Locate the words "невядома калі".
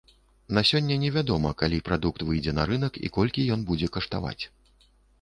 1.03-1.81